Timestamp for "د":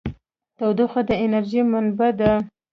1.09-1.11